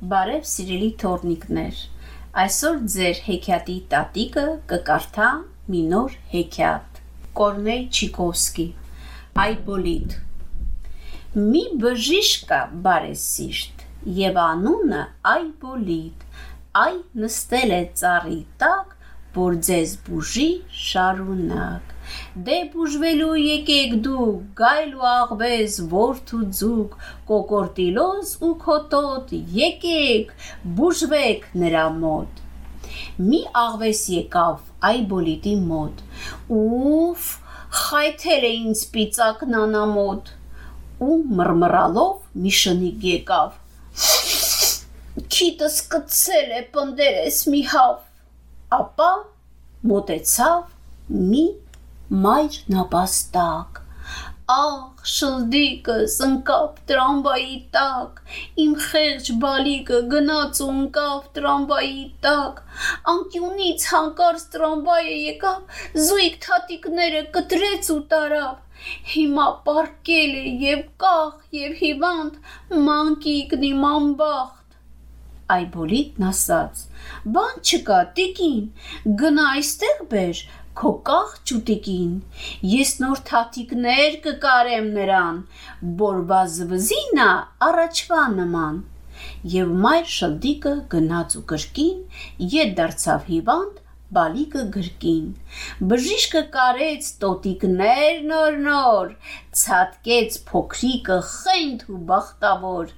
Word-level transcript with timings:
Բարև 0.00 0.46
սիրելի 0.48 0.86
թորնիկներ։ 1.00 1.80
Այսօր 2.42 2.76
ձեր 2.92 3.18
հեքիաթի 3.24 3.74
տատիկը 3.92 4.44
կկարդա 4.70 5.26
մի 5.74 5.82
նոր 5.90 6.14
հեքիաթ։ 6.30 7.00
Կորնեյ 7.40 7.82
Չիկովսկի։ 7.98 8.64
Այբոլիտ։ 9.44 10.16
Մի 11.50 11.62
բժիշկ 11.82 12.48
կա 12.52 12.62
բարեսիրտ, 12.88 13.84
եւ 14.22 14.40
անունը 14.46 15.02
Այբոլիտ։ 15.34 16.26
Այ 16.86 16.96
նստել 17.26 17.76
է 17.76 17.84
ծառի 18.00 18.42
տակ, 18.64 18.98
որ 19.36 19.62
ձեզ 19.68 19.96
բուժի 20.08 20.50
շարունակ։ 20.88 21.89
Դե 22.46 22.58
բուժվելու 22.72 23.32
եկեք 23.40 23.94
դուք, 24.06 24.42
գայլ 24.60 24.92
ու 24.98 25.06
աղվես, 25.10 25.78
ворթ 25.92 26.32
ու 26.38 26.42
ձուկ, 26.60 26.96
կոկորտիլոզ 27.30 28.32
ու 28.46 28.52
քոտոտ, 28.64 29.34
եկեք, 29.56 30.34
բուժվեք 30.80 31.46
նրա 31.64 31.86
մոտ։ 32.00 32.42
Մի 33.30 33.40
աղվես 33.62 34.02
եկավ 34.14 34.86
այբոլիտի 34.90 35.54
մոտ։ 35.70 36.02
Ուֆ, 36.58 37.26
խայթել 37.80 38.46
է 38.48 38.52
ինձ 38.60 38.84
պիծակ 38.94 39.42
նանամոտ։ 39.54 40.30
Ու 41.06 41.18
մռմռալով 41.40 42.16
մի 42.44 42.52
շնիկ 42.60 43.04
եկավ։ 43.10 43.58
Քիտս 45.34 45.76
կծել 45.92 46.54
է 46.58 46.62
պնդերես 46.74 47.40
մի 47.52 47.62
հավ։ 47.74 47.96
Ապա 48.80 49.10
մոտեցավ 49.90 51.20
մի 51.30 51.44
մայր 52.10 52.54
նապաստակ։ 52.74 53.76
Աղ, 54.50 55.04
շլդիկս 55.10 56.16
ընկավ 56.26 56.80
տրամվայի 56.90 57.52
տակ, 57.76 58.18
իմ 58.64 58.72
խեղճ 58.86 59.30
բալիկը 59.44 60.00
գնաց 60.14 60.62
ու 60.66 60.68
ընկավ 60.72 61.28
տրամվայի 61.38 62.02
տակ, 62.26 62.58
անկյունից 63.14 63.86
հանկարծ 63.92 64.46
տրամվայը 64.56 65.16
եկավ, 65.30 65.80
զույգ 66.08 66.38
թատիկները 66.46 67.24
կտրեց 67.38 67.94
ու 67.94 68.02
տարավ, 68.14 68.84
հիմա 69.14 69.48
պարկել 69.70 70.38
է 70.42 70.46
եւ 70.66 70.86
կախ 71.04 71.58
եւ 71.62 71.78
հիվանդ, 71.84 72.40
մանկիկն 72.90 73.68
իմ 73.70 73.86
ամբախտ 73.94 74.59
այբոլիտն 75.56 76.26
ասաց. 76.30 76.82
Բան 77.36 77.60
չկա, 77.64 77.98
տիկին, 78.18 78.62
գնա 79.20 79.46
այստեղ 79.56 80.02
բեր, 80.12 80.42
քո 80.80 80.90
կախ 81.08 81.32
ճուտիկին, 81.50 82.12
ես 82.72 82.92
նոր 83.02 83.22
թաթիկներ 83.30 84.16
կկարեմ 84.26 84.88
նրան, 84.96 85.42
որ 86.02 86.22
բազվզինա 86.30 87.28
առաջվա 87.68 88.22
նման։ 88.36 88.80
Եվ 89.54 89.72
մայր 89.84 90.06
շլդիկը 90.16 90.74
գնաց 90.94 91.36
ու 91.40 91.44
կրկին 91.52 91.98
ետ 92.54 92.76
դարձավ 92.80 93.26
հիվանդ 93.34 93.82
բալիկը 94.16 94.64
գրկին։ 94.76 95.26
Բժիշկը 95.92 96.42
կարեց 96.56 97.10
տոտիկներ 97.24 98.22
նոր-նոր, 98.30 99.12
ցածկեց 99.62 100.40
փոքրիկը 100.50 101.20
խենթ 101.30 101.86
ու 101.94 102.00
բախտավոր, 102.10 102.92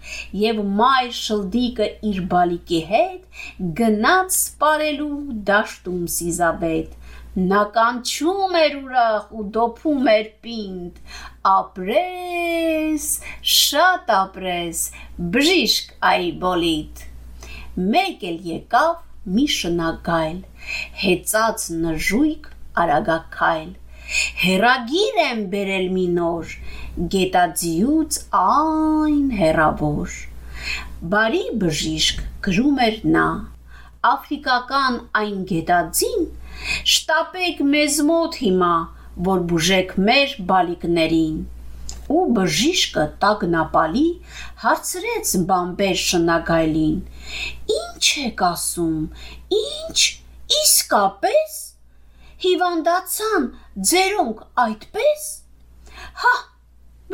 եւ 0.47 0.65
մայր 0.81 1.13
շլդիկը 1.21 1.91
իր 2.13 2.25
բալիկի 2.33 2.83
հետ 2.95 3.45
գնաց 3.83 4.41
սպարելու 4.41 5.23
դաշտում 5.53 6.03
Սիզաբետ 6.17 6.99
Նա 7.33 7.61
կանչում 7.73 8.57
էր 8.61 8.75
ուրախ 8.79 9.31
ու 9.41 9.45
դոփում 9.53 10.09
էր 10.15 10.27
պինդ. 10.45 10.99
Ապրես, 11.49 13.07
շատ 13.53 14.13
ապրես, 14.17 14.83
բժիշկ 15.37 15.95
այբոլիտ։ 16.11 17.07
Մեկ 17.95 18.27
էլ 18.33 18.45
եկավ 18.51 19.01
մի 19.37 19.47
շնագայլ, 19.57 20.41
հեծած 21.03 21.69
նժույգ 21.85 22.51
արագակայլ։ 22.83 23.71
Հերագիր 24.43 25.23
եմ 25.29 25.41
բերել 25.55 25.89
մի 25.97 26.07
նոր, 26.19 26.53
գետաձիուց 27.15 28.21
այն 28.43 29.25
հերավոր։ 29.41 30.21
Բարի 31.15 31.43
բժիշկ 31.63 32.23
գրում 32.47 32.85
էր 32.87 33.01
նա, 33.17 33.27
աֆրիկական 34.13 35.03
այն 35.23 35.43
գետաձին 35.53 36.31
Շտապեք 36.93 37.61
մեզ 37.69 37.95
մոտ 38.09 38.37
հիմա, 38.43 38.75
որ 39.29 39.41
բուժեք 39.51 39.93
մեր 40.09 40.35
բալիկներին։ 40.51 41.39
Ու 42.13 42.23
բժիշկը 42.37 43.05
տագնապալի 43.23 44.07
հարցրեց 44.65 45.35
բամբեր 45.51 45.99
շնագայլին. 46.07 46.99
Ինչ 47.77 48.07
եք 48.27 48.45
ասում։ 48.49 48.99
Ինչ 49.59 49.99
իսկապես 50.63 51.59
հիվանդացան 52.45 53.49
ձերոնք 53.93 54.45
այդպես։ 54.67 55.27
Հա, 56.23 56.33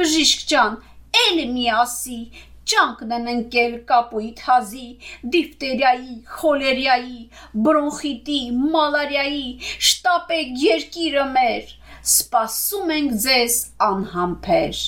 բժիշկ 0.01 0.45
ջան, 0.53 0.79
ել 1.25 1.41
մի 1.55 1.67
ասի, 1.79 2.21
ճանկն 2.69 3.13
են 3.17 3.29
ընկել 3.33 3.75
կապույտ 3.91 4.41
հազի, 4.47 4.89
դիֆտերիայի, 5.35 6.17
խոլերիայի, 6.39 7.21
բրոնխիտի, 7.67 8.41
մալարիայի, 8.75 9.47
շտապեք 9.91 10.53
երկիրը 10.65 11.25
մեր, 11.37 11.73
սպասում 12.09 12.91
ենք 12.95 13.11
ձեզ 13.23 13.55
անհամբեր։ 13.85 14.79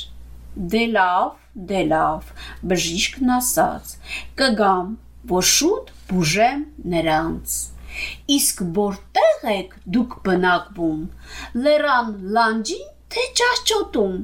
Դե 0.73 0.85
լավ, 0.93 1.33
դե 1.71 1.81
լավ, 1.91 2.31
բժիշկն 2.71 3.33
ասաց, 3.35 3.91
կգամ, 4.41 4.95
որ 5.33 5.45
շուտ 5.51 5.91
բուժեմ 6.13 6.63
նրանց։ 6.95 7.57
Իսկ 8.37 8.63
որտեղ 8.79 9.45
եք 9.53 9.75
դուք 9.97 10.17
բնակվում։ 10.29 11.03
Լերան 11.67 12.15
լանջին 12.39 12.89
թե 13.13 13.27
ճաշճոտում։ 13.43 14.17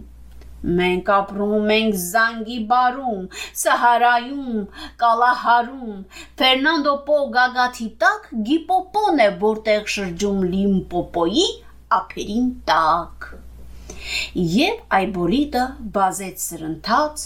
Մենք 0.81 1.13
ապրում 1.19 1.69
ենք 1.77 2.01
Զանգիբարում, 2.07 3.29
Սահարայում, 3.65 4.65
Կալահարում, 5.05 6.01
Ֆերնանդո 6.41 6.97
Պո 7.11 7.21
գագաթի 7.37 7.91
տակ 8.07 8.33
գիպոպոն 8.49 9.23
է, 9.27 9.31
որտեղ 9.45 9.87
շրջում 9.99 10.43
Լիմպոպոյի 10.57 11.47
ափերին 11.95 12.49
տակ։ 12.69 13.29
Եվ 14.37 14.81
այբոլիտը 14.99 15.63
բազեց 15.95 16.43
սրընթաց, 16.45 17.25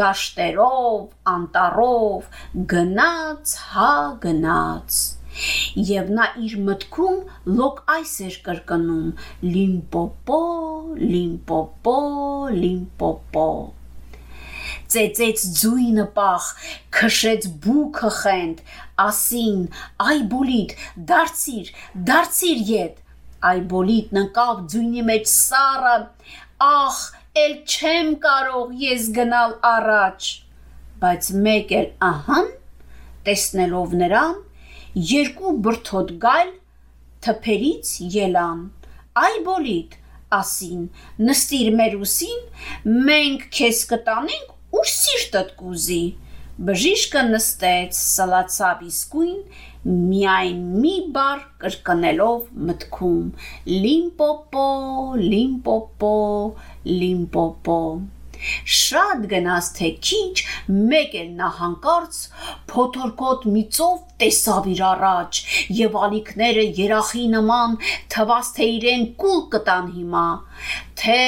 դաշտերով, 0.00 0.98
անտառով, 1.32 2.28
գնաց, 2.72 3.54
հա 3.74 3.92
գնաց 4.24 4.98
եւ 5.86 6.12
նա 6.16 6.26
իր 6.46 6.54
մտքում 6.66 7.56
լոկ 7.58 7.82
այս 7.94 8.12
էր 8.26 8.36
կրկնում. 8.46 9.08
Լիմպոպո 9.54 10.42
լիմպոպո 11.02 11.96
լիմպոպո 12.60 13.48
ծեծեց 14.94 15.42
ձույնը 15.60 16.04
պախ 16.16 16.44
քշեց 16.96 17.48
բուքը 17.64 18.10
խենդ 18.20 18.62
ասին 19.04 19.64
այ 20.06 20.18
բոլիտ 20.32 20.74
դարձիր 21.10 21.72
դարձիր 22.10 22.62
յետ 22.70 23.02
այ 23.50 23.60
բոլիտ 23.72 24.16
նկավ 24.18 24.64
ձույնի 24.74 25.06
մեջ 25.10 25.30
սառը 25.32 25.96
ախ 26.70 27.00
էլ 27.44 27.56
չեմ 27.76 28.12
կարող 28.26 28.76
ես 28.82 29.08
գնալ 29.20 29.56
առաջ 29.70 30.30
բայց 31.02 31.32
մեկ 31.46 31.74
էլ 31.80 31.88
ահան 32.10 32.52
տեսնելով 33.26 33.98
նրան 34.02 34.36
երկու 34.96 35.52
բրթոտ 35.66 36.12
գայլ 36.22 36.52
թփերից 37.26 37.88
ելան։ 38.14 38.60
Այ 39.20 39.34
բոլիտ, 39.46 39.96
ասին, 40.36 40.84
նստիր 41.26 41.68
մեր 41.80 41.96
ուսին, 42.06 42.44
մենք 43.08 43.46
քեզ 43.56 43.80
կտանենք 43.92 44.78
ուր 44.78 44.88
սիրտդ 44.92 45.52
կուզի։ 45.60 46.04
Բժիշկը 46.68 47.22
նստեց, 47.32 47.98
սլացավ 48.00 48.84
իսկույն, 48.86 49.40
միայն 49.86 50.62
մի 50.82 50.96
բար 51.14 51.46
կրկնելով 51.62 52.50
մտքում. 52.70 53.22
Լիմպոպո, 53.86 54.66
լիմպոպո, 55.22 56.18
լիմպոպո։ 56.90 57.80
Շատ 58.76 59.22
գնաց 59.30 59.68
թե 59.76 59.90
քիչ, 60.06 60.34
մեկ 60.90 61.14
էլ 61.20 61.30
նա 61.38 61.48
հանկարծ 61.60 62.18
փոթորկոտ 62.72 63.46
միծով 63.54 63.96
տեսավ 64.22 64.68
իր 64.74 64.82
առաջ 64.90 65.40
եւ 65.78 65.98
ալիքները 66.06 66.66
երախի 66.80 67.24
նման 67.36 67.78
թվաց 68.14 68.52
թե 68.58 68.68
իրեն 68.76 69.08
կուլ 69.22 69.42
կտան 69.54 69.90
հիմա 69.96 70.26
թե 71.02 71.20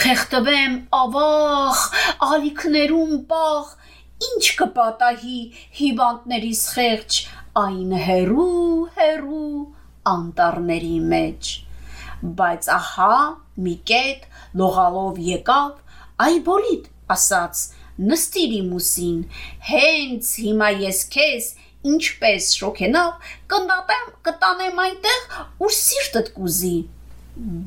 խեղտվեմ 0.00 0.76
ավախ 1.04 1.86
ալիքներում 2.30 3.16
պաղ 3.34 3.72
ինչ 4.24 4.44
կպատահի 4.58 5.40
հիվանդներիս 5.78 6.60
խեղճ 6.74 7.16
այն 7.60 7.94
հերու 8.06 8.48
հերու 8.96 9.60
անտառների 10.10 10.96
մեջ 11.14 11.52
բայց 12.40 12.68
ահա 12.78 13.14
մի 13.66 13.74
կետ 13.90 14.26
լողալով 14.60 15.20
եկավ 15.28 16.24
այ 16.24 16.34
բոլիտ 16.48 16.88
ասաց 17.14 17.62
նստիր 17.94 18.54
իմ 18.58 18.70
ուսին, 18.74 19.18
հենց 19.70 20.30
հիմա 20.44 20.70
ես 20.82 21.00
քեզ 21.14 21.50
ինչպես 21.90 22.48
շոքենավ 22.58 23.28
կնդատեմ 23.52 24.08
կտանեմ 24.26 24.80
այնտեղ, 24.84 25.20
ուր 25.62 25.74
սիրտդ 25.78 26.30
կուզի։ 26.38 26.76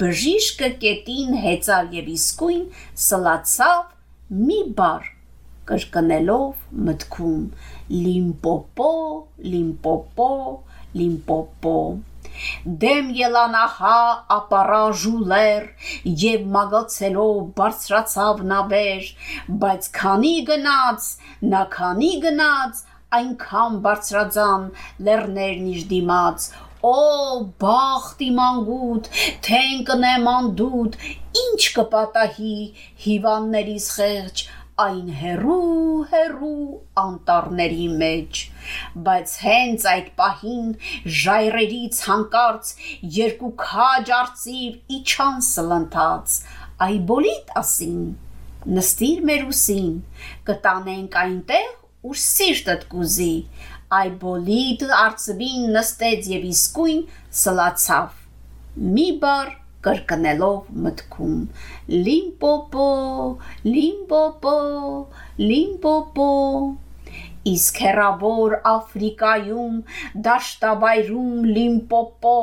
Բժիշկը 0.01 0.69
կետին 0.83 1.40
հեծար 1.44 1.88
եւ 1.95 2.12
իսկույն 2.18 2.66
սլացավ 3.07 4.42
մի 4.48 4.60
բար 4.80 5.07
կրկնելով 5.72 6.68
մտքում 6.88 7.42
լիմպոպո 7.94 8.92
լիմպոպո 9.54 10.30
լիմպոպո 11.01 11.78
դեմ 12.84 13.07
ելանահա 13.18 14.00
ապարաժուլեր 14.36 15.63
եւ 16.24 16.44
մագացելով 16.57 17.39
բարձրացավ 17.62 18.44
նավեր 18.51 19.07
բայց 19.63 19.89
քանի 20.01 20.36
գնաց 20.51 21.10
նա 21.54 21.63
քանի 21.78 22.12
գնաց 22.28 22.86
այնքան 23.16 23.75
բարձրացան 23.84 24.63
լեռներն 25.07 25.68
իր 25.74 25.83
դիմաց. 25.92 26.48
Օ 26.88 26.95
բախտ 27.63 28.24
իմ 28.25 28.42
անգութ, 28.45 29.07
թեն 29.48 29.86
կնեմ 29.88 30.28
անդուտ, 30.31 30.98
ինչ 31.44 31.62
կպատահի 31.78 32.57
հիվաններից 33.06 33.88
խեղճ, 33.95 34.44
այն 34.81 35.07
հերու 35.19 36.03
հերու 36.12 36.65
անտառների 37.01 37.88
մեջ 38.01 38.41
բայց 39.07 39.31
հենց 39.45 39.85
այդ 39.91 40.12
պահին 40.19 40.68
ժայռերից 41.21 42.01
հանկարծ 42.09 42.74
երկու 43.18 43.51
քաջ 43.63 44.12
արծիվ 44.19 44.95
իջան 45.00 45.41
սլընթաց 45.47 46.38
այ 46.88 46.95
բոլիտ 47.12 47.53
ասին 47.63 48.06
նստիր 48.77 49.25
մեր 49.31 49.50
ուսին 49.50 49.91
կտանենք 50.51 51.19
այնտեղ 51.25 51.68
ուր 52.12 52.21
սիրտդ 52.27 52.88
կուզի 52.94 53.33
այ 53.97 54.09
բոլիտ 54.21 54.89
արծվին 55.01 55.69
նստեց 55.73 56.30
եւ 56.38 56.50
իսկույն 56.53 57.06
սլացավ 57.41 58.25
մի 58.97 59.07
բար 59.25 59.56
կրկնելով 59.88 60.72
մտքում. 60.88 61.38
Լիմպոպո 62.07 62.88
լիմպոպո 63.74 64.57
լիմպոպո 65.48 66.31
իսկ 67.47 67.79
հերավոր 67.83 68.55
Աֆրիկայում 68.71 69.75
դաշտաբայրում 70.27 71.45
լիմպոպո 71.57 72.35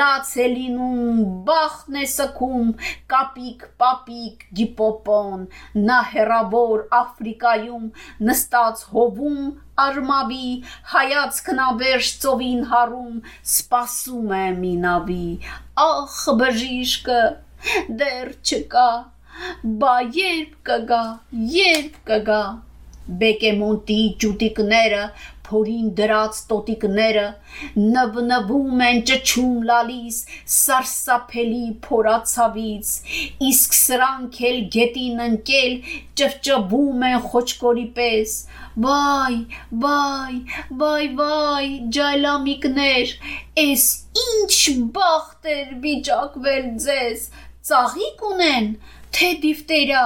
լաց 0.00 0.32
է 0.44 0.46
լինում 0.54 1.26
բախն 1.48 1.98
է 2.02 2.06
սքում 2.12 2.72
կապիկ 3.14 3.66
պապիկ 3.82 4.46
գիպոպոն 4.60 5.44
նա 5.90 5.98
հերավոր 6.14 6.86
Աֆրիկայում 7.02 7.86
նստած 8.30 8.84
հովում 8.96 9.38
արմավի 9.86 10.50
հայացքն 10.94 11.62
ավերջ 11.66 12.10
ծովին 12.24 12.66
հարում 12.72 13.14
սպասում 13.52 14.34
է 14.38 14.44
մինավի. 14.58 15.28
Ախ 15.86 16.18
բժիշկը 16.42 17.22
դեռ 18.02 18.34
չկա 18.42 18.90
բա 19.82 19.94
երբ 20.18 20.52
կգա 20.68 21.04
երբ 21.56 21.96
կգա 22.10 22.42
Բեկեմոնտի 23.20 24.00
ճուտիկները, 24.22 25.04
փորին 25.52 25.88
դրած 25.98 26.38
տոտիկները 26.50 27.24
նվնվում 27.94 28.82
են 28.86 29.00
ճչում 29.10 29.56
լալիս 29.70 30.20
սարսափելի 30.54 31.64
փորացավից 31.86 32.92
իսկ 33.48 33.76
սրանք 33.78 34.38
էլ 34.50 34.62
գետին 34.76 35.20
ընկել 35.26 35.74
ճվճվում 36.22 37.04
են 37.10 37.18
խոչկորի 37.26 37.86
պես 37.98 38.38
վայ 38.86 39.36
վայ 39.84 40.38
վայ 40.84 41.04
վայ 41.20 41.68
ջայլամիկներ 41.98 43.14
էս 43.66 43.86
ինչ 44.24 44.56
բախտ 44.96 45.52
էր 45.58 45.76
վիճակվել 45.84 46.72
ձեզ 46.86 47.28
ծաղիկ 47.68 48.26
ունեն 48.32 48.72
թե 49.16 49.28
դիֆտերիա 49.42 50.02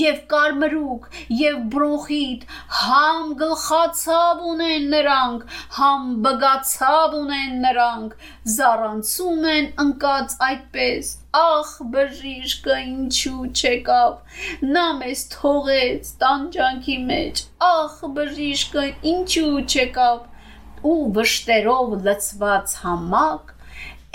եւ 0.00 0.18
կարմրուկ 0.32 1.06
եւ 1.40 1.56
բրոնխիտ 1.74 2.44
համ 2.80 3.32
գլխացավ 3.42 4.44
ունեն 4.52 4.86
նրանք 4.94 5.56
համ 5.78 6.06
բգացավ 6.26 7.16
ունեն 7.20 7.56
նրանք 7.66 8.14
զառանցում 8.56 9.48
են 9.54 9.68
ընկած 9.86 10.36
այդպես 10.50 11.10
ախ 11.40 11.72
բժիշկը 11.96 12.78
ինչու 12.84 13.48
չեկավ 13.62 14.70
նա 14.76 14.86
մեզ 15.00 15.26
թողեց 15.34 16.14
տանջանքի 16.22 16.96
մեջ 17.10 17.44
ախ 17.72 17.98
բժիշկը 18.20 18.86
ինչու 19.16 19.52
չեկավ 19.66 20.88
ու 20.92 21.04
վշտերով 21.18 21.94
լցված 22.06 22.74
համակ 22.86 23.54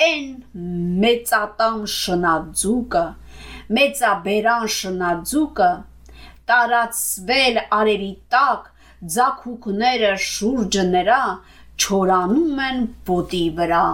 են 0.08 0.28
մեծատան 1.04 1.82
շնաձուկը 1.96 3.04
մեծաբերան 3.78 4.68
շնաձուկը 4.76 5.72
տարածվել 6.52 7.60
արևի 7.80 8.12
տակ 8.36 8.70
ձակուկները 9.16 10.12
շուրջը 10.28 10.86
նրա 10.96 11.22
չորանում 11.82 12.62
են 12.68 12.84
ոտի 13.12 13.44
վրա 13.60 13.86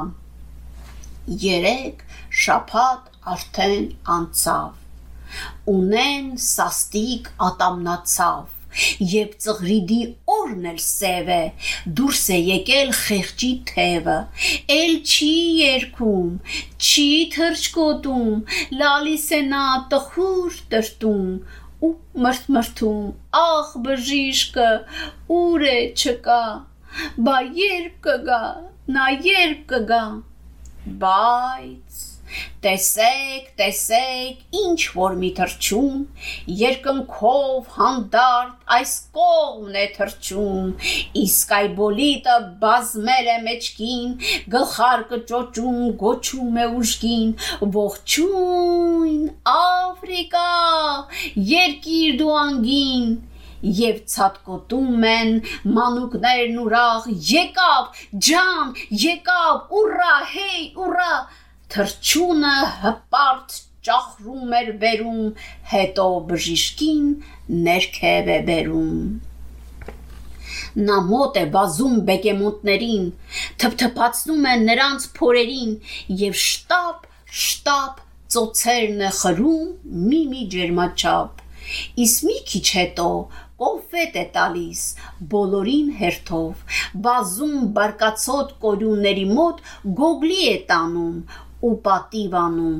երեք 1.43 2.03
շափատ 2.43 3.13
արդեն 3.35 3.87
անցավ 4.17 5.71
ունեն 5.77 6.29
սաստիկ 6.47 7.31
ատամնացավ 7.47 8.56
Եվ 9.11 9.35
ծղրիդի 9.43 9.99
օրն 10.37 10.65
էլ 10.71 10.79
սև 10.85 11.31
է, 11.35 11.43
դուրս 11.99 12.23
է 12.37 12.39
եկել 12.47 12.91
խեղճի 13.01 13.51
թևը, 13.71 14.17
էլ 14.77 14.95
չի 15.13 15.31
երկում, 15.61 16.33
չի 16.89 17.07
թրջկոտում, 17.37 18.33
լալիս 18.81 19.29
է 19.37 19.41
նա 19.53 19.63
տխուր 19.93 20.59
տրտում, 20.73 21.31
ու 21.87 21.93
մրթմրթում, 22.25 23.07
ախ 23.43 23.73
բժիշկը, 23.87 24.69
ուր 25.37 25.65
է 25.71 25.79
չկա, 25.93 26.43
բա 27.29 27.39
երբ 27.61 27.97
կգա, 28.07 28.43
նա 28.97 29.07
երբ 29.29 29.65
կգա, 29.73 30.03
բայց 31.03 32.16
Տեսեք, 32.63 33.45
տեսեք, 33.59 34.39
ինչ 34.61 34.79
որ 34.97 35.17
մի 35.21 35.29
թրջում, 35.37 35.99
երկնքով 36.61 37.69
հանդարտ 37.77 38.73
այս 38.77 38.93
կողմն 39.17 39.77
է 39.83 39.85
թրջում, 39.97 40.73
իսկ 41.23 41.53
այ 41.59 41.69
բոլիտը 41.77 42.35
բազմել 42.63 43.31
է 43.35 43.37
մեջքին, 43.47 44.17
գլխարկը 44.57 45.21
ճոճում, 45.31 45.79
գոչում 46.03 46.59
է 46.65 46.67
ուժգին, 46.81 47.31
ողջույն, 47.77 49.23
Աֆրիկա, 49.55 50.51
երկիր 51.55 52.21
դու 52.21 52.35
անգին, 52.43 53.09
եւ 53.63 54.01
ցածկոտում 54.13 55.05
են 55.11 55.31
մանուկներն 55.77 56.59
ուրախ 56.63 57.07
եկավ 57.31 58.03
ջան 58.27 58.73
եկավ 59.03 59.73
ուրա 59.81 60.13
հեյ 60.33 60.61
ուրա 60.85 61.11
թրջունը 61.73 62.53
հպարտ 62.81 63.55
ճախրում 63.87 64.53
էր 64.59 64.69
վերում, 64.83 65.23
հետո 65.71 66.05
բժիշկին 66.29 67.07
ներքև 67.67 68.29
է 68.35 68.37
բերում։ 68.49 68.99
Նա 70.87 70.97
մոտ 71.09 71.39
է 71.41 71.45
բազում 71.55 71.97
բեկեմոտներին, 72.09 73.05
թփթփացնում 73.63 74.47
է 74.51 74.55
նրանց 74.63 75.07
փորերին 75.19 75.73
եւ 76.21 76.37
շտապ, 76.43 77.09
շտապ 77.45 78.05
ծոցերն 78.35 79.03
է 79.07 79.11
խրում 79.21 79.97
մի-մի 80.11 80.45
ջերմաչափ։ 80.55 81.43
Իսկ 82.03 82.27
մի 82.27 82.37
քիչ 82.51 82.65
հետո 82.79 83.09
կոնֆետ 83.61 84.17
է 84.21 84.25
տալիս 84.35 84.81
բոլորին 85.31 85.87
հերթով 86.01 86.77
բազում 87.07 87.55
բարկացոտ 87.77 88.53
կորյունների 88.65 89.25
մոտ 89.39 89.63
գոգլի 89.99 90.39
է 90.51 90.57
տանում 90.69 91.17
ու 91.65 91.75
պատիվանում 91.87 92.77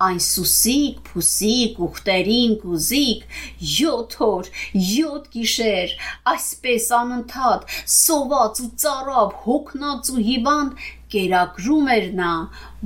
այն 0.00 0.20
սուսիկ, 0.24 1.00
փուսիկ, 1.06 1.80
ուխտերին 1.84 2.54
կուզիկ, 2.62 3.24
7 3.72 4.16
օր, 4.26 4.48
7 4.72 5.26
գիշեր, 5.34 5.92
այսպես 6.32 6.86
անընդհատ, 7.00 7.66
սոված 7.94 8.62
ու 8.64 8.70
ծարավ, 8.84 9.34
հոգնած 9.44 10.12
ու 10.14 10.24
հիվանդ 10.30 10.86
կերակրում 11.12 11.90
էր 11.96 12.06
նա, 12.20 12.34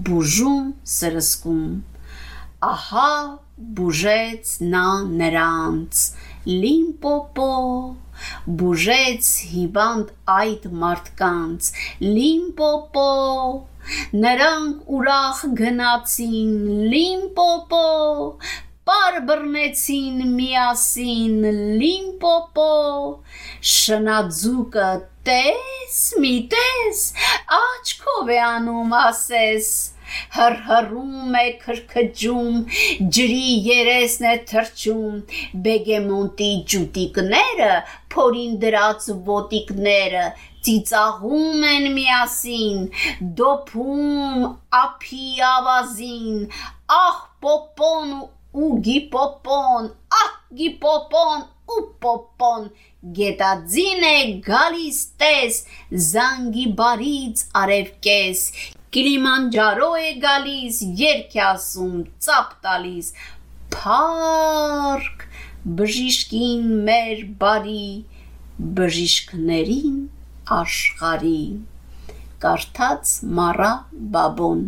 բուժում, 0.08 0.70
սրսկում։ 0.94 1.66
Ահա 2.74 3.10
բուժեց 3.78 4.54
նա 4.74 4.88
նրանց, 5.20 6.00
լիմպոպո, 6.50 7.52
բուժեց 8.58 9.30
հիվանդ 9.52 10.10
այդ 10.38 10.66
մարդկանց, 10.82 11.70
լիմպոպո, 12.02 13.06
Նրանք 14.26 14.92
ուրախ 14.98 15.40
գնացին 15.62 16.52
Լիմպոպո, 16.94 17.86
պար 18.88 19.14
բռնեցին 19.28 20.16
միասին 20.30 21.44
լիմպոպո 21.82 22.72
շնաձուկը 23.74 24.88
տես 25.28 26.00
մի 26.24 26.32
տես 26.54 27.00
աչքով 27.58 28.32
է 28.34 28.38
անում 28.48 28.92
ասես 28.98 29.70
հրհրում 30.36 31.38
է 31.40 31.46
քրքջում 31.62 32.58
ջրի 33.16 33.54
երեսն 33.68 34.28
է 34.32 34.34
թրջում 34.50 35.16
բեգեմոնտի 35.68 36.50
ջուտիկները 36.74 37.70
փորին 38.14 38.58
դրած 38.66 39.08
ոտիկները 39.30 40.26
ծիծաղում 40.66 41.64
են 41.70 41.88
միասին 41.96 42.84
դոփում 43.40 44.46
ափի 44.82 45.26
ավազին 45.48 46.46
ահ 46.98 47.18
պոպոն 47.46 48.14
ու 48.64 48.70
գիպոպոն 48.88 49.90
ահ 50.20 50.30
գիպոպոն 50.60 51.44
ու 51.74 51.82
պոպոն 52.04 52.70
գետաձին 53.18 54.08
է 54.12 54.16
գալիս 54.48 55.02
տես 55.20 55.60
զանգիբարից 56.12 57.44
արևկես 57.64 58.48
Կիլիմանջարո 58.94 59.86
է 59.98 60.10
գալիս, 60.22 60.76
երկ 61.00 61.32
է 61.34 61.40
ասում, 61.42 61.94
ծապ 62.22 62.50
տալիս, 62.62 63.08
փառք 63.74 65.24
բժիշկին 65.80 66.68
մեր 66.86 67.24
բարի, 67.40 67.88
բժիշկներին 68.78 69.96
աշխարի։ 70.52 71.38
Կարդաց 72.44 73.12
Մարա 73.38 73.72
Բաբոն 74.16 74.64